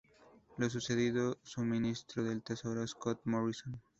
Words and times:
Lo 0.57 0.67
sucedió 0.67 1.37
su 1.43 1.61
ministro 1.63 2.23
del 2.23 2.41
Tesoro, 2.41 2.87
Scott 2.87 3.21
Morrison. 3.25 3.79